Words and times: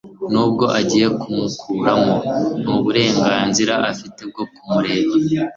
nubwo 0.31 0.65
agiye 0.79 1.07
kumukuramo 1.19 2.15
ntaburenganzira 2.61 3.73
afite 3.91 4.19
bwo 4.29 4.43
kumureba 4.53 5.13